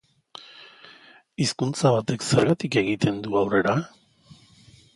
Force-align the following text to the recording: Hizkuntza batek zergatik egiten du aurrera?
Hizkuntza 1.43 1.91
batek 1.97 2.25
zergatik 2.29 2.79
egiten 2.83 3.23
du 3.27 3.37
aurrera? 3.43 3.77